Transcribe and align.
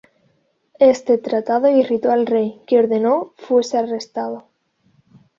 Este 0.79 1.19
tratado 1.19 1.69
irritó 1.69 2.11
al 2.11 2.25
rey, 2.25 2.63
que 2.65 2.79
ordenó 2.79 3.35
fuese 3.37 3.77
arrestado. 3.77 4.45